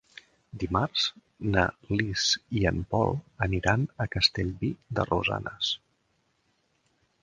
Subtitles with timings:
[0.61, 1.03] Dimarts
[1.57, 1.65] na
[1.99, 2.25] Lis
[2.61, 3.15] i en Pol
[3.49, 5.75] aniran a Castellví de Rosanes.